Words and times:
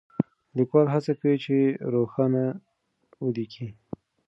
ليکوال 0.57 0.87
هڅه 0.93 1.13
کوي 1.19 1.35
چې 1.45 1.55
روښانه 1.93 2.43
وليکي. 3.23 3.67